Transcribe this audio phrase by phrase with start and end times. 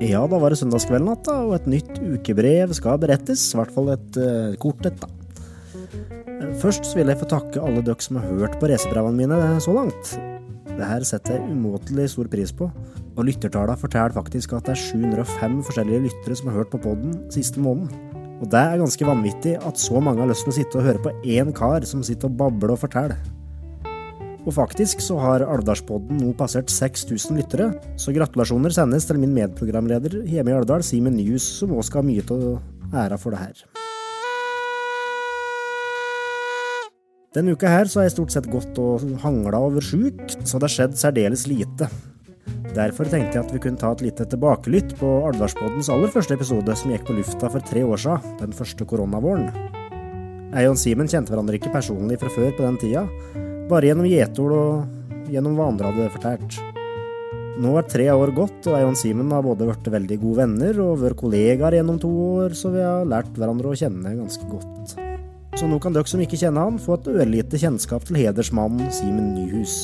[0.00, 3.42] Ja, da var det søndagskvelden igjen, da, og et nytt ukebrev skal berettes.
[3.52, 5.08] I hvert fall et uh, kort et, da.
[6.62, 9.74] Først så vil jeg få takke alle dere som har hørt på racerbrevene mine så
[9.76, 10.14] langt.
[10.70, 12.70] Det her setter jeg umåtelig stor pris på,
[13.12, 17.18] og lyttertallene forteller faktisk at det er 705 forskjellige lyttere som har hørt på podden
[17.34, 17.92] siste måneden.
[18.40, 21.04] Og det er ganske vanvittig at så mange har lyst til å sitte og høre
[21.04, 23.20] på én kar som sitter og babler og forteller.
[24.46, 27.68] Og faktisk så har Alvdalspodden nå passert 6000 lyttere,
[28.00, 32.08] så gratulasjoner sendes til min medprogramleder hjemme i Alvdal, Simen Nyhus, som òg skal ha
[32.08, 33.64] mye av æra for det her.
[37.36, 40.66] Denne uka her så har jeg stort sett gått og hangla over sjuk, så det
[40.66, 41.86] har skjedd særdeles lite.
[42.74, 46.74] Derfor tenkte jeg at vi kunne ta et lite tilbakelytt på Alvdalspoddens aller første episode,
[46.78, 49.52] som gikk på lufta for tre år siden, den første koronavåren.
[50.50, 53.04] Jeg og Simen kjente hverandre ikke personlig fra før på den tida,
[53.70, 56.58] bare gjennom gjetord og gjennom hva andre hadde fortalt.
[57.60, 60.78] Nå er tre år gått, og jeg og Simen har både blitt veldig gode venner
[60.80, 62.10] og vært kollegaer gjennom to
[62.40, 64.94] år, så vi har lært hverandre å kjenne ganske godt.
[65.58, 69.34] Så nå kan dere som ikke kjenner han, få et ørlite kjennskap til hedersmannen Simen
[69.34, 69.76] Nyhus.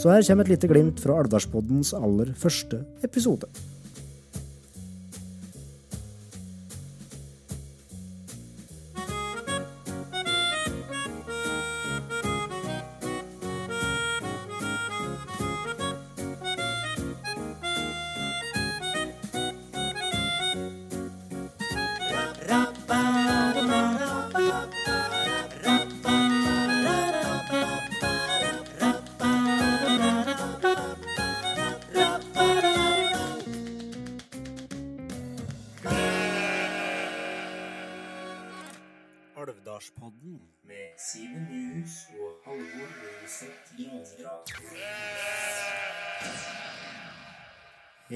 [0.00, 3.50] Så her kommer et lite glimt fra Alvdalspoddens aller første episode.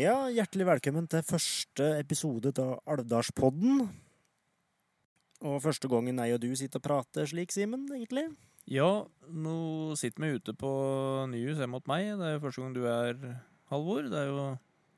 [0.09, 3.81] Ja, hjertelig velkommen til første episode av Alvdalspodden.
[5.45, 8.23] Og første gangen jeg og du sitter og prater slik, Simen, egentlig.
[8.73, 9.57] Ja, nå
[10.01, 10.71] sitter vi ute på
[11.29, 12.07] Nyhus hjemme mot meg.
[12.17, 13.19] Det er jo første gang du er,
[13.69, 14.09] Halvor.
[14.09, 14.47] Det er jo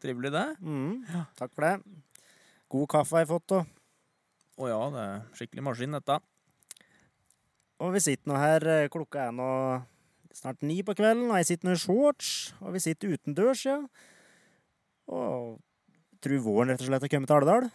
[0.04, 0.44] trivelig, det.
[0.62, 1.02] Mm,
[1.40, 2.04] takk for det.
[2.70, 3.64] God kaffe har jeg fått, da.
[4.60, 6.20] Å ja, det er skikkelig maskin, dette.
[7.82, 9.50] Og vi sitter nå her, eh, klokka er nå
[10.38, 12.32] snart ni på kvelden, og jeg sitter nå i shorts,
[12.62, 13.80] og vi sitter utendørs, ja.
[15.10, 15.58] Og
[16.22, 17.70] tror våren rett og slett har kommet til Alvdal.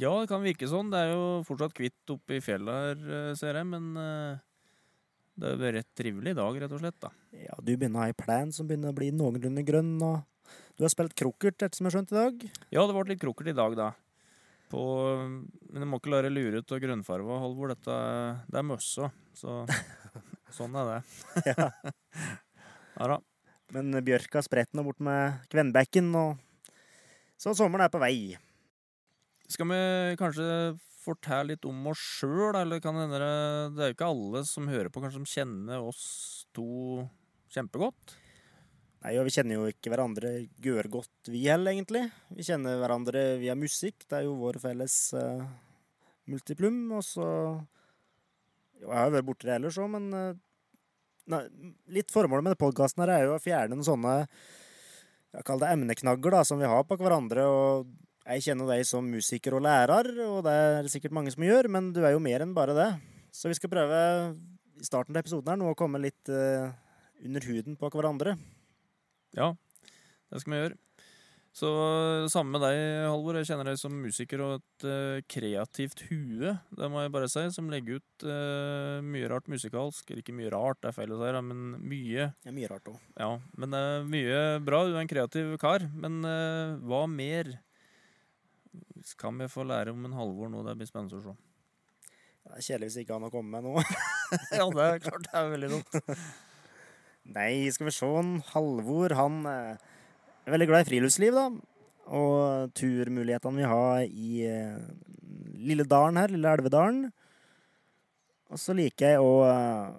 [0.00, 0.90] Ja, det kan virke sånn.
[0.90, 4.40] Det er jo fortsatt kvitt oppe i fjellet her, eh, ser jeg, men eh,
[5.36, 7.12] det er jo rett trivelig i dag, rett og slett, da.
[7.36, 10.24] Ja, du begynner å ha ei plan som begynner å bli noenlunde grønn, og
[10.76, 12.48] du har spilt krokert, etter som jeg skjønt i dag.
[12.74, 13.92] Ja, det ble litt krokert i dag, da.
[14.72, 14.82] På,
[15.70, 17.70] men jeg må ikke la deg lure ut av grønnfarva, Halvor.
[17.70, 18.00] Dette
[18.50, 19.60] det er møssa, så
[20.56, 21.52] sånn er det.
[21.52, 21.70] Ja.
[22.96, 23.16] Ja da.
[23.74, 26.38] Men bjørka spredt nå bort med Kvenbekken, og
[27.40, 28.36] så sommeren er på vei.
[29.46, 29.80] Skal vi
[30.18, 30.46] kanskje
[31.06, 33.34] fortelle litt om oss sjøl, eller kan hende det
[33.76, 36.06] Det er jo ikke alle som hører på, kanskje som kjenner oss
[36.56, 37.04] to
[37.54, 38.16] kjempegodt?
[39.04, 40.32] Nei, og Vi kjenner jo ikke hverandre
[40.64, 42.08] gør godt, vi heller, egentlig.
[42.34, 44.02] Vi kjenner hverandre via musikk.
[44.02, 45.44] Det er jo vår felles uh,
[46.26, 46.80] multiplum.
[46.96, 47.26] Og så
[48.80, 50.40] jo, Jeg har jo vært borti det ellers òg, men uh,
[51.30, 51.42] nei,
[51.94, 54.16] litt formålet med podkasten her er jo å fjerne noen sånne
[55.36, 57.44] jeg kaller det emneknagger da, som vi har på hverandre.
[57.44, 57.90] og
[58.24, 61.92] Jeg kjenner deg som musiker og lærer, og det er sikkert mange som gjør, men
[61.92, 62.88] du er jo mer enn bare det.
[63.36, 63.98] Så vi skal prøve
[64.80, 66.72] i starten av episoden her nå å komme litt uh,
[67.24, 68.36] under huden på hverandre.
[69.36, 69.52] Ja,
[70.32, 70.80] det skal vi gjøre.
[71.56, 71.68] Så
[72.28, 72.78] samme med deg,
[73.08, 73.38] Halvor.
[73.38, 77.46] Jeg kjenner deg som musiker og et uh, kreativt hue, det må jeg bare si,
[77.54, 80.10] som legger ut uh, mye rart musikalsk.
[80.10, 82.28] Eller ikke mye rart, det er feil å si, men mye.
[82.44, 83.00] Er mye rart òg.
[83.16, 84.82] Ja, men det er mye bra.
[84.84, 85.88] Du er en kreativ kar.
[85.96, 87.54] Men eh, hva mer
[89.16, 90.60] kan vi få lære om en Halvor nå?
[90.66, 91.36] Det blir spennende å se.
[92.44, 93.86] Det er kjedelig hvis ikke han har kommet med noe.
[94.60, 96.00] ja, det er klart det er veldig dumt.
[97.32, 98.16] Nei, skal vi se.
[98.52, 99.40] Halvor, han
[100.46, 101.46] eh, er veldig glad i friluftsliv, da.
[102.16, 104.76] Og turmulighetene vi har i eh,
[105.66, 107.08] lille dalen her, lille Elvedalen.
[108.46, 109.96] Og så liker jeg å eh,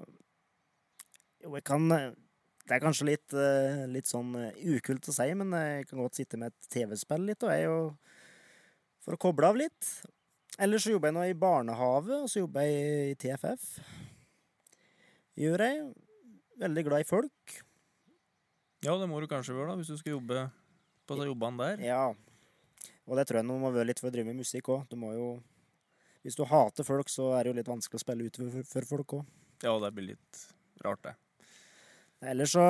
[1.43, 4.31] Jo, jeg kan Det er kanskje litt, eh, litt sånn
[4.77, 8.15] ukult å si, men jeg kan godt sitte med et TV-spill litt, og jeg og
[9.03, 9.91] For å koble av litt.
[10.59, 13.69] Ellers så jobber jeg nå i barnehage, og så jobber jeg i TFF.
[15.37, 15.87] Gjør jeg.
[16.57, 17.59] Veldig glad i folk.
[18.85, 20.47] Ja, det må du kanskje gjøre, da, hvis du skal jobbe
[21.07, 21.85] på de jobbene der.
[21.87, 22.01] Ja.
[23.07, 24.83] Og det tror jeg nå må være litt for å drive med musikk òg.
[24.91, 25.37] Du må jo
[26.25, 28.87] Hvis du hater folk, så er det jo litt vanskelig å spille ut for, for
[28.89, 29.27] folk òg.
[29.63, 30.39] Ja, det blir litt
[30.83, 31.13] rart, det.
[32.33, 32.65] Ellers så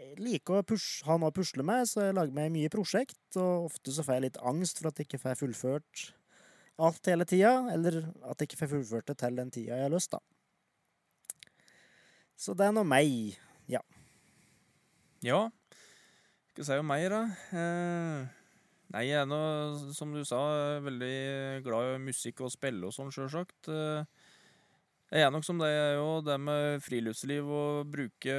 [0.00, 3.20] jeg liker å pushe, ha noe å pusle med, så jeg lager meg mye prosjekt.
[3.36, 6.06] Og ofte så får jeg litt angst for at jeg ikke får fullført
[6.80, 9.92] alt hele tida, eller at jeg ikke får fullført det til den tida jeg har
[9.92, 10.20] lyst, da.
[12.40, 13.36] Så det er nå meg.
[15.26, 15.50] Ja.
[16.54, 17.20] Skal si om meg, da.
[17.52, 18.24] Eh,
[18.94, 19.40] nei, jeg er nå,
[19.96, 20.40] som du sa,
[20.84, 23.68] veldig glad i musikk og spille og sånn, sjølsagt.
[23.68, 24.04] Eh,
[25.10, 26.24] jeg er nok som deg, jeg òg.
[26.28, 28.36] Det med friluftsliv og bruke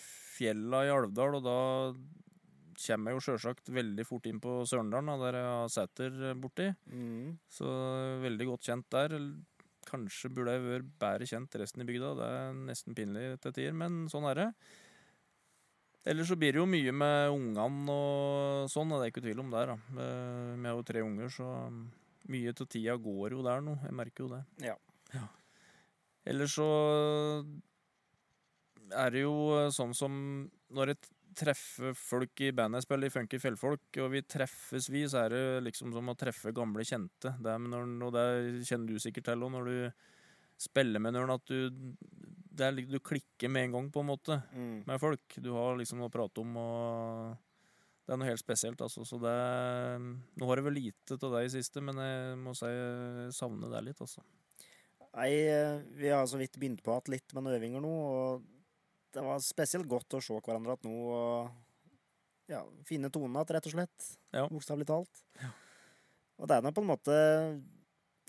[0.00, 1.58] fjella i Alvdal, og da
[2.82, 6.68] kommer jeg jo sjølsagt veldig fort inn på Sørendalen, der jeg har seter borti.
[6.90, 7.34] Mm.
[7.50, 7.66] Så
[8.22, 9.16] veldig godt kjent der.
[9.88, 12.14] Kanskje burde jeg vært bedre kjent resten i bygda.
[12.20, 14.48] Det er nesten pinlig til tider, men sånn er det.
[16.04, 19.52] Ellers så blir det jo mye med ungene og sånn, det er ikke tvil om
[19.52, 19.70] der.
[19.70, 19.76] da.
[20.02, 21.46] Eh, Vi har jo tre unger, så
[22.32, 23.76] mye av tida går jo der nå.
[23.86, 24.42] Jeg merker jo det.
[24.66, 24.76] Ja.
[26.26, 26.66] Ellers så
[28.92, 29.34] er det jo
[29.74, 30.14] sånn som
[30.74, 30.98] når jeg
[31.38, 35.32] treffer folk i bandet jeg spiller i Funky Fjellfolk, og vi treffes vi, så er
[35.32, 37.32] det liksom som å treffe gamle kjente.
[37.40, 38.26] Det er når, og det
[38.68, 40.02] kjenner du sikkert til òg, når du
[40.60, 41.72] spiller med noen, at du
[42.52, 44.84] det er, Du klikker med en gang, på en måte, Mm.
[44.86, 45.38] med folk.
[45.40, 47.36] Du har liksom noe å prate om, og
[48.06, 49.04] det er noe helt spesielt, altså.
[49.08, 49.34] Så det
[50.36, 53.70] Nå har jeg vel lite av det i siste, men jeg må si jeg savner
[53.72, 54.22] det litt, altså.
[55.14, 58.42] Nei, eh, vi har så vidt begynt på igjen litt med noen øvinger nå, og
[59.12, 61.50] det var spesielt godt å se hverandre igjen nå og
[62.48, 64.06] ja, finne tonen igjen, rett og slett.
[64.32, 64.46] Ja.
[64.48, 65.22] Bokstavelig talt.
[65.40, 65.50] Ja.
[66.40, 67.16] Og det er nå på en måte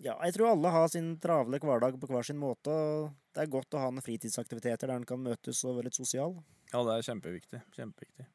[0.03, 3.53] Ja, jeg tror alle har sin travle hverdag på hver sin måte, og det er
[3.53, 6.35] godt å ha noen fritidsaktiviteter der en kan møtes og være litt sosial.
[6.73, 7.61] Ja, det er kjempeviktig.
[7.77, 8.27] Kjempeviktig.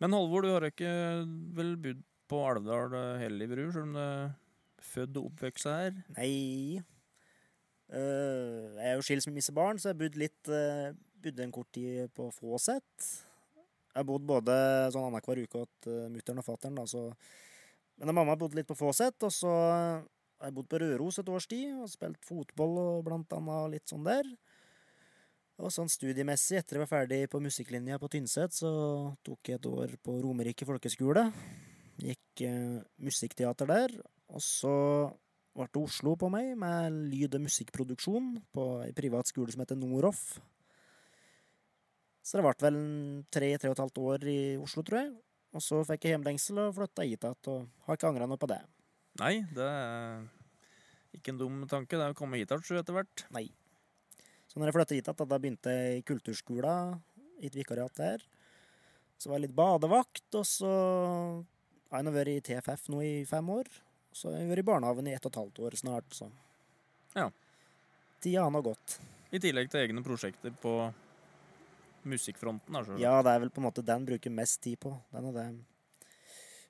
[0.00, 0.94] Men Halvor, du har ikke
[1.58, 2.00] vel bodd
[2.32, 4.32] på Alvdal hele livet, selv om du er
[4.82, 6.00] født og oppvokst her?
[6.16, 6.80] Nei
[7.92, 12.30] Uh, Jeg er jo skilsmissebarn, så jeg bodde litt uh, Bodde en kort tid på
[12.32, 13.08] Fåset.
[13.92, 14.54] Jeg har bodd både
[14.94, 17.10] sånn annenhver uke hos uh, mutter'n og fatter'n, da, så
[18.00, 19.52] Men mamma bodde litt på Fåset, og så
[20.42, 24.06] har bodd på Røros et års tid og spilt fotball og blant annet litt sånn
[24.06, 24.28] der.
[25.62, 28.70] Og sånn studiemessig, etter jeg var ferdig på musikklinja på Tynset, så
[29.22, 31.26] tok jeg et år på Romerike folkeskole.
[32.02, 33.94] Gikk eh, musikkteater der.
[34.32, 34.72] Og så
[35.52, 39.78] ble det Oslo på meg, med lyd- og musikkproduksjon på ei privat skole som heter
[39.78, 40.40] Noroff.
[42.22, 42.80] Så det ble vel
[43.34, 45.12] tre-tre og et halvt år i Oslo, tror jeg.
[45.52, 48.48] Og så fikk jeg hjemlengsel og flytta hit igjen, og har ikke angra noe på
[48.50, 48.62] det.
[49.20, 50.22] Nei, det er
[51.18, 51.98] ikke en dum tanke.
[51.98, 53.24] Det er å komme hit igjen etter hvert.
[53.34, 53.46] Nei.
[54.48, 56.96] Så når jeg flytta hit igjen, da begynte jeg i kulturskolen,
[57.42, 58.24] i et vikariat der.
[59.20, 60.72] Så var jeg litt badevakt, og så
[61.92, 63.68] har jeg nå vært i TFF nå i fem år.
[64.12, 66.30] Så har jeg vært i barnehagen i ett og et halvt år snart, så
[67.14, 67.30] Ja.
[68.22, 68.98] Tida har nå gått.
[69.32, 70.92] I tillegg til egne prosjekter på
[72.04, 72.84] musikkfronten.
[72.84, 73.00] Selv.
[73.00, 74.94] Ja, det er vel på en måte den bruker mest tid på.
[75.12, 75.46] Den er det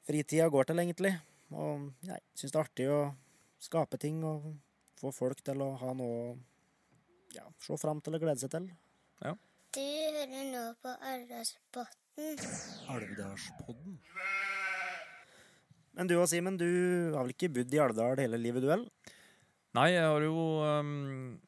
[0.06, 1.12] fritida går til, egentlig.
[1.54, 3.00] Og jeg syns det er artig å
[3.62, 4.52] skape ting og
[5.00, 6.32] få folk til å ha noe å
[7.34, 8.72] ja, se fram til og glede seg til.
[9.72, 12.43] Du hører nå på Alvdalspodden.
[12.93, 13.94] Alvdalspodden.
[15.96, 16.69] Men du og Simen, du
[17.14, 18.84] har vel ikke bodd i Alvdal hele livet, du vel?
[19.76, 21.40] Nei, jeg har jo um,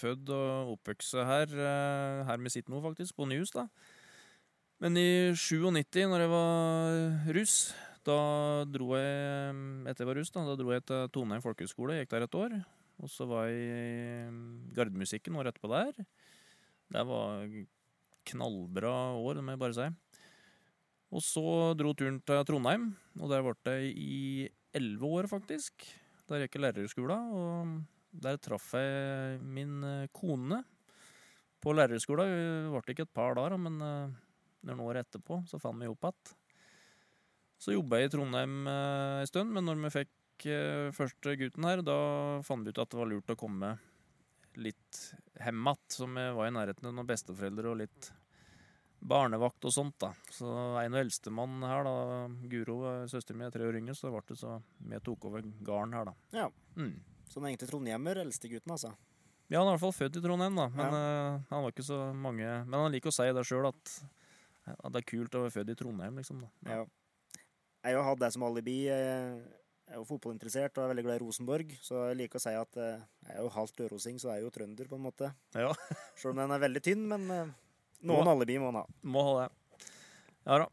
[0.00, 3.68] født og oppvokst her, eh, her vi sitter nå, faktisk, på Nyhus, da.
[4.82, 7.58] Men i 97, når jeg var russ,
[8.04, 8.18] da
[8.68, 11.98] dro jeg um, Etter jeg var russ, da, da dro jeg til Toneheim folkehøgskole.
[12.00, 12.58] Gikk der et år.
[13.02, 16.04] Og så var jeg i Gardemusikken året etterpå der.
[16.94, 17.48] Det var
[18.30, 19.88] knallbra år, det må jeg bare si.
[21.14, 21.44] Og så
[21.78, 22.88] dro turen til Trondheim,
[23.20, 24.20] og der ble jeg i
[24.74, 25.86] elleve år, faktisk.
[26.30, 30.62] Der gikk jeg lærerskolen, og der traff jeg min eh, kone
[31.62, 32.30] på lærerskolen.
[32.72, 34.16] ble ble ikke et par dager, men eh,
[34.68, 36.34] noen år etterpå så fant vi opp igjen.
[37.64, 41.64] Så jobba jeg i Trondheim eh, en stund, men når vi fikk eh, første gutten
[41.64, 41.96] her, da
[42.44, 43.70] fant vi ut at det var lurt å komme
[44.60, 44.98] litt
[45.40, 48.10] hjem igjen, så vi var i nærheten av noen besteforeldre og litt
[49.04, 50.10] barnevakt og sånt, da.
[50.32, 50.48] Så
[50.80, 51.94] en av eldstemann her, da,
[52.52, 55.44] Guro, eh, søsteren min, er tre år yngre, så ble det så vi tok over
[55.44, 56.14] gården her, da.
[56.36, 56.46] Ja.
[56.76, 56.98] Mm.
[57.28, 58.92] Så den egentlig trondhjemmer, eldstegutten, altså.
[59.52, 60.68] Ja, han er i hvert fall født i Trondheim, da.
[60.72, 63.96] Men eh, han var ikke så mange Men han liker å si det sjøl, at,
[64.72, 66.44] at det er kult å være født i Trondheim, liksom.
[66.44, 66.52] da.
[66.68, 66.78] Ja.
[66.82, 67.03] Ja.
[67.84, 68.78] Jeg har hatt det som alibi.
[68.88, 69.42] Jeg
[69.92, 72.78] er jo fotballinteressert og er veldig glad i Rosenborg, så jeg liker å si at
[72.80, 75.28] eh, jeg er jo halvt ørosing, så jeg er jo trønder, på en måte.
[75.52, 75.74] Ja.
[76.20, 77.52] Selv om den er veldig tynn, men noen
[78.08, 78.86] noen alibi må han ha.
[79.04, 79.90] Må ha det.
[80.44, 80.70] Ja da.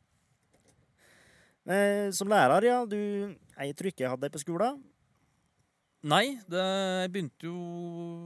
[1.71, 2.79] Eh, Som lærer, ja.
[2.89, 4.79] Du, jeg tror ikke jeg hadde deg på skolen.
[6.01, 6.61] Nei, det,
[7.03, 7.57] jeg begynte jo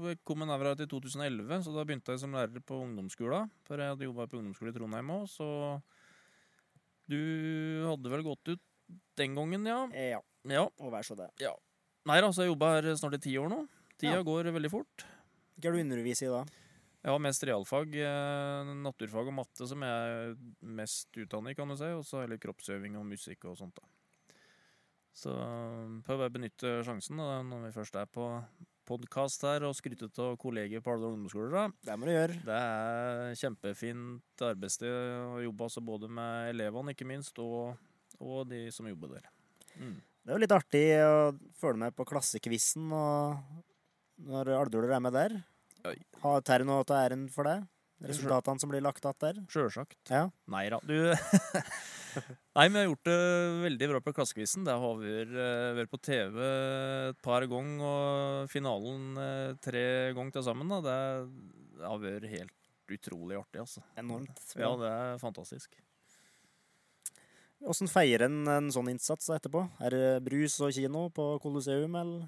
[0.07, 3.49] Jeg kom en Nevra til 2011, så da begynte jeg som lærer på ungdomsskolen.
[3.67, 5.49] For jeg hadde jobba på ungdomsskole i Trondheim òg, så
[7.11, 7.17] Du
[7.89, 8.63] hadde vel gått ut
[9.17, 9.87] den gangen, ja?
[9.93, 10.65] Ja, Ja.
[10.79, 11.29] og vær så det.
[12.05, 13.67] Nei da, så jeg jobba her snart i ti år nå.
[13.97, 14.23] Tida Ja.
[14.23, 15.05] går veldig fort.
[15.59, 16.43] Hva er du underviser i da?
[17.05, 21.67] Jeg har mest realfag, eh, naturfag og matte som jeg er mest utdannet i, kan
[21.67, 21.85] du si.
[21.85, 23.81] Og så litt kroppsøving og musikk og sånt, da.
[25.15, 25.31] Så
[26.03, 28.25] prøver jeg å benytte sjansen da, når vi først er på
[28.85, 31.71] podkast her og skryte av kolleger på alle ungdomsskoler.
[31.85, 32.35] Det må du gjøre.
[32.43, 37.77] Det er kjempefint arbeidssted å jobbe altså både med elevene, ikke minst, og,
[38.19, 39.29] og de som jobber der.
[39.75, 39.97] Mm.
[40.25, 41.17] Det er jo litt artig å
[41.59, 45.37] følge med på klassekvissen når alvduler er med der.
[46.23, 47.59] Har Terje noe til æren for det?
[48.05, 49.45] Resultatene som blir lagt att der?
[49.49, 49.97] Sjølsagt.
[50.09, 50.29] Ja.
[50.51, 51.13] Nei da, du
[52.55, 53.15] Nei, vi har gjort det
[53.63, 54.63] veldig bra på Klassekvissen.
[54.67, 56.37] Det har vært, eh, på TV
[57.09, 59.83] et par ganger, og finalen eh, tre
[60.15, 60.71] ganger til sammen.
[60.71, 60.79] Da.
[60.85, 60.95] Det,
[61.75, 63.83] det har vært helt utrolig artig, altså.
[63.99, 64.39] Enormt.
[64.55, 65.75] Ja, det er fantastisk.
[67.63, 69.63] Åssen feirer en en sånn innsats etterpå?
[69.81, 72.27] Er det brus og kino på Colosseum, eller?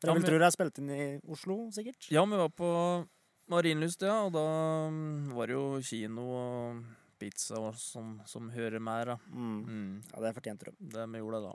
[0.00, 2.10] For Ja, jeg vil tro det er spilt inn i Oslo, sikkert?
[2.12, 2.68] Ja, vi var på
[3.48, 4.44] Marienlyst, ja, og da
[4.90, 6.82] mm, var det jo kino og
[7.20, 9.16] pizza og som, som hører mer, da.
[9.30, 9.58] Mm.
[9.64, 10.76] Mm, Ja, det fortjente de.
[10.92, 11.54] det vi gjorde da.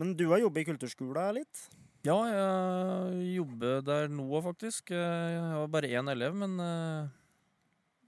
[0.00, 1.66] Men du har jobbet i kulturskolen litt?
[2.04, 4.90] Ja, jeg jobber der nå faktisk.
[4.92, 7.06] Jeg har bare én elev, men eh,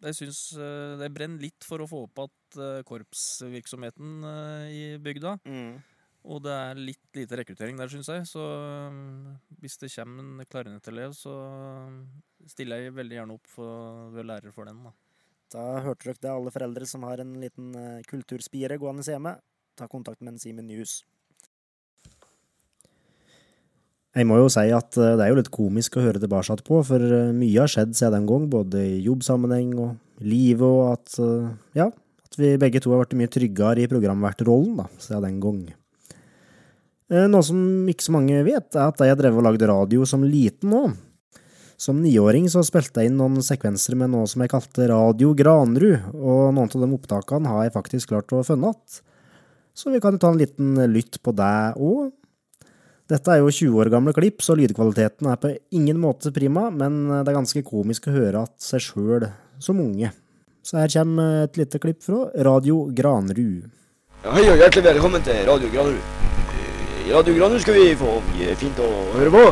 [0.05, 2.21] jeg syns eh, det brenner litt for å få opp
[2.57, 5.37] igjen korpsvirksomheten eh, i bygda.
[5.47, 5.77] Mm.
[6.27, 8.27] Og det er litt lite rekruttering der, syns jeg.
[8.29, 9.01] Så eh,
[9.63, 11.35] hvis det kommer en klarinettelev, så
[12.51, 14.83] stiller jeg veldig gjerne opp for være lærer for den.
[14.87, 14.95] da.
[15.55, 19.37] Da hørte dere det, alle foreldre som har en liten eh, kulturspire gående hjemme.
[19.77, 21.05] Ta kontakt med en Simen News.
[24.17, 26.81] Jeg må jo si at eh, det er jo litt komisk å høre tilbake på,
[26.89, 31.19] for eh, mye har skjedd siden den gang, både i jobbsammenheng og livet, og at
[31.21, 31.91] eh, ja,
[32.41, 35.61] vi begge to har vært mye tryggere i programvertrollen da, siden den gang.
[37.13, 37.59] Eh, Noe som
[37.91, 40.85] ikke så mange vet, er at jeg drev og lagde radio som liten nå.
[41.77, 46.09] Som niåring så spilte jeg inn noen sekvenser med noe som jeg kalte Radio Granrud,
[46.17, 49.03] og noen av de opptakene har jeg faktisk klart å finne igjen.
[49.77, 52.09] Så vi kan ta en liten lytt på det òg.
[53.13, 57.05] Dette er jo 20 år gamle klipp, så lydkvaliteten er på ingen måte prima, men
[57.13, 59.29] det er ganske komisk å høre at seg sjøl
[59.63, 60.11] som unge.
[60.67, 63.69] Så her kommer et lite klipp fra Radio Granrud.
[64.27, 66.01] Hei og hjertelig velkommen til Radio Granerud.
[66.51, 69.45] Eh, I Radio Granrud skal vi få mye fint å høre på.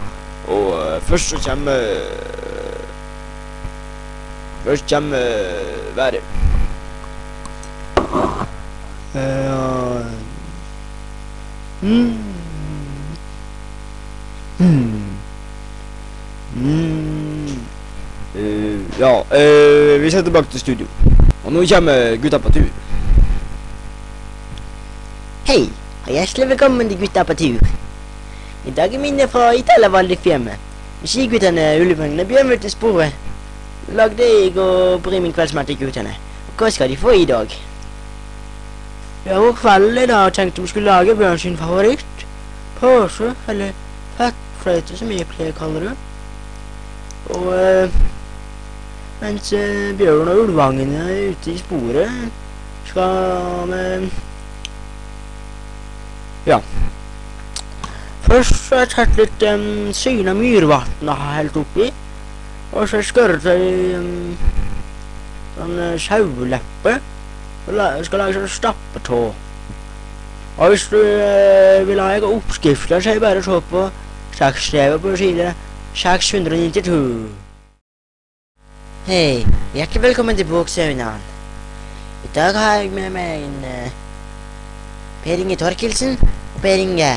[0.56, 2.83] Og eh, først så kommer eh,
[4.64, 6.25] Først kommer eh, været.
[9.14, 10.02] Eh, Ja
[11.83, 12.12] mm.
[14.59, 15.06] Mm.
[16.59, 17.54] Mm.
[18.35, 19.63] Eh, Ja, eh,
[20.04, 20.87] vi skal tilbake til studio.
[21.44, 22.68] Og nå kommer gutta på tur.
[25.44, 25.70] Hei,
[26.06, 27.58] og hjertelig velkommen til Gutta på tur.
[28.66, 30.61] I dag er mine fra Italia Valdifjemmet.
[31.04, 33.12] Skiguttene Ulvungene Bjørnvørt til sporet.
[33.92, 36.14] Lagde jeg og bry min kveldsmat til guttene.
[36.58, 37.52] Hva skal de få i dag?
[39.26, 42.26] Ja, vår kveld i dag tenkte vi skulle lage Bjørn sin favoritt.
[42.80, 43.73] Pose, eller
[44.16, 45.94] fettfløyte som jeg pleier å kalle det.
[47.37, 48.00] Og eh,
[49.21, 52.11] mens eh, Bjørn og Ulvangene ute i sporet,
[52.88, 53.76] skal vi
[58.25, 61.90] Først har jeg tatt litt um, syna myrvann og har helt oppi.
[62.73, 64.35] Og så skåret jeg um,
[65.59, 66.97] sånn saueleppe.
[67.68, 69.23] Og skal lage sånn stappetå.
[70.54, 73.87] Og hvis du uh, vil ha en oppskrift, så er det bare å se på
[74.40, 75.54] saksskrevet på side
[75.94, 77.43] 692.
[79.06, 79.44] Hei,
[79.75, 81.20] hjertelig velkommen til Boksaunaen.
[82.25, 83.90] I dag har jeg med meg en uh,
[85.25, 87.11] Per Inge Torkelsen og Per Inge.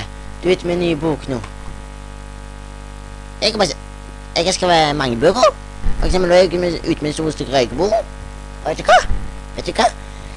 [0.44, 1.40] Du er ute med en ny bok nå.
[3.42, 3.70] Jeg bare
[4.36, 5.48] Jeg har skrevet mange bøker.
[6.00, 7.94] For eksempel er jeg med- ute med store stykker røykebord.
[8.66, 9.00] Og vet du hva?
[9.56, 9.88] Vet du hva?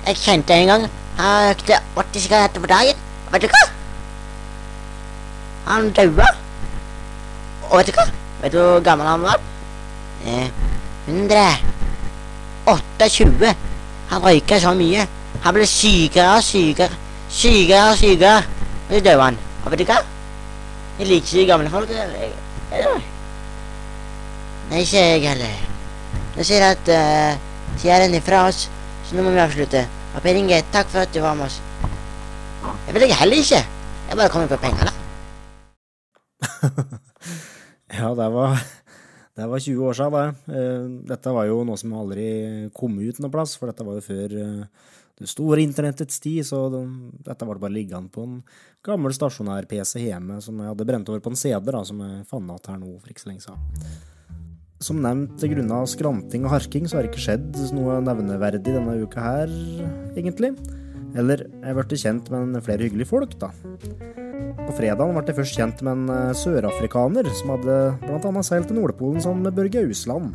[0.06, 0.86] Jeg kjente en gang
[1.18, 2.96] han røykte 80 sigaretter på dagen.
[3.26, 3.66] Og vet du hva?
[5.66, 6.30] Han daua.
[7.70, 8.06] Og vet du hva?
[8.42, 9.40] Vet du hvor gammel han var?
[10.26, 10.48] Eh,
[11.10, 13.54] 128.
[14.10, 15.02] Han røyka så mye.
[15.44, 16.94] Han ble sykere og sykere.
[17.30, 18.38] Sykere og sykere.
[18.88, 19.36] Og så døde han.
[19.64, 19.98] Og vet du hva?
[20.98, 21.88] Jeg liker ikke de gamle folk.
[24.70, 25.54] Nei, ikke jeg heller.
[26.36, 27.32] Nå sier jeg at uh,
[27.80, 28.60] tida er fra oss,
[29.08, 29.82] så nå må vi avslutte.
[30.14, 31.56] Og Per Inge, takk for at du var med oss.
[32.86, 33.62] Jeg vet ikke heller ikke.
[34.10, 34.94] Jeg bare kommer på penger, da.
[37.98, 38.50] ja, det var,
[39.40, 40.56] det var 20 år siden, det.
[40.56, 42.30] Eh, dette var jo noe som aldri
[42.76, 44.86] kom ut noe plass, for dette var jo før eh,
[45.20, 48.38] det store internettets tid, så dette var det bare liggende på en
[48.86, 52.48] gammel stasjonær-PC hjemme som jeg hadde brent over på en CD, da, som jeg fant
[52.48, 53.92] igjen her nå for ikke så lenge siden.
[54.80, 59.26] Som nevnt, grunna skranting og harking, så har det ikke skjedd noe nevneverdig denne uka
[59.26, 59.52] her,
[60.16, 60.54] egentlig.
[61.20, 63.52] Eller jeg ble kjent med flere hyggelige folk, da.
[64.58, 68.42] På fredagen ble jeg først kjent med en eh, sørafrikaner som hadde bl.a.
[68.46, 70.32] seilt til Nordpolen sammen med Børge Ausland.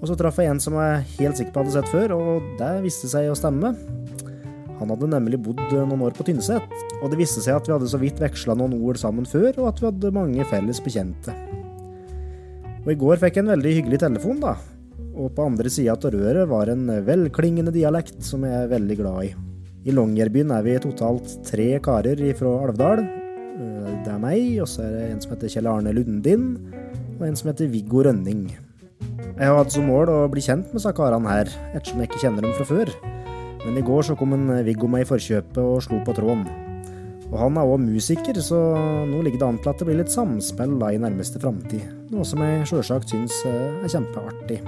[0.00, 2.72] Og så traff jeg en som jeg helt sikker på hadde sett før, og det
[2.84, 3.72] viste seg å stemme.
[4.80, 7.88] Han hadde nemlig bodd noen år på Tynset, og det viste seg at vi hadde
[7.88, 11.32] så vidt veksla noen ord sammen før, og at vi hadde mange felles bekjente.
[12.84, 14.58] Og i går fikk jeg en veldig hyggelig telefon, da.
[15.14, 19.30] Og på andre sida av røret var en velklingende dialekt som jeg er veldig glad
[19.30, 19.34] i.
[19.84, 23.02] I Longyearbyen er vi totalt tre karer fra Alvdal.
[23.04, 26.46] Eh, det er meg, og så er det en som heter Kjell Arne Lundin,
[27.18, 28.46] og en som heter Viggo Rønning.
[29.34, 32.22] Jeg har hatt som mål å bli kjent med disse karene her, ettersom jeg ikke
[32.22, 32.94] kjenner dem fra før.
[33.66, 36.46] Men i går så kom en Viggo meg i forkjøpet og slo på tråden.
[37.28, 38.62] Og han er òg musiker, så
[39.10, 41.84] nå ligger det an til at det blir litt samspill da i nærmeste framtid.
[42.14, 44.62] Noe som jeg sjølsagt syns eh, er kjempeartig.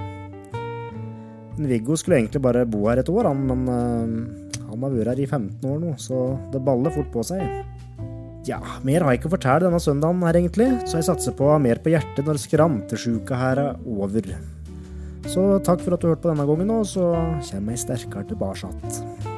[1.57, 5.23] Viggo skulle egentlig bare bo her et år, han, men uh, han har vært her
[5.23, 6.21] i 15 år nå, så
[6.53, 7.43] det baller fort på seg.
[8.47, 11.49] Ja, mer har jeg ikke å fortelle denne søndagen her, egentlig, så jeg satser på
[11.63, 14.29] mer på hjertet når skrantesjuka her er over.
[15.27, 17.09] Så takk for at du hørte på denne gangen, og så
[17.49, 19.36] kommer jeg sterkere tilbake.